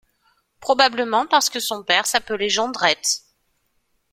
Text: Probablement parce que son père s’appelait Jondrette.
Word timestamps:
Probablement 0.61 1.27
parce 1.27 1.51
que 1.51 1.59
son 1.59 1.83
père 1.83 2.07
s’appelait 2.07 2.49
Jondrette. 2.49 3.19